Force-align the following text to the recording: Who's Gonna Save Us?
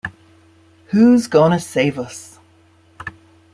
Who's 0.85 1.27
Gonna 1.27 1.59
Save 1.59 1.99
Us? 1.99 2.39